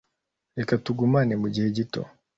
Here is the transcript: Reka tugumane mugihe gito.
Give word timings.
Reka 0.57 0.73
tugumane 0.85 1.33
mugihe 1.41 1.67
gito. 1.77 2.01